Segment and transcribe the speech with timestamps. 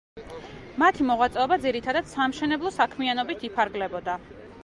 [0.83, 4.19] მათი მოღვაწეობა ძირითადად სამშენებლო საქმიანობით იფარგლებოდა.